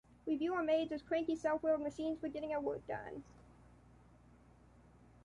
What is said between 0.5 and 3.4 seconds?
our maids as cranky self-willed machines for getting our work done.